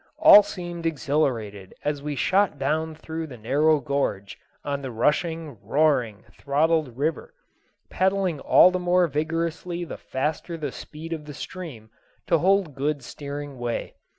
All 0.17 0.41
seemed 0.41 0.87
exhilarated 0.87 1.75
as 1.85 2.01
we 2.01 2.15
shot 2.15 2.57
down 2.57 2.95
through 2.95 3.27
the 3.27 3.37
narrow 3.37 3.79
gorge 3.79 4.39
on 4.65 4.81
the 4.81 4.89
rushing, 4.89 5.59
roaring, 5.61 6.23
throttled 6.31 6.97
river, 6.97 7.35
paddling 7.91 8.39
all 8.39 8.71
the 8.71 8.79
more 8.79 9.05
vigorously 9.05 9.83
the 9.83 9.99
faster 9.99 10.57
the 10.57 10.71
speed 10.71 11.13
of 11.13 11.25
the 11.25 11.35
stream, 11.35 11.91
to 12.25 12.39
hold 12.39 12.73
good 12.73 13.03
steering 13.03 13.59
way. 13.59 13.93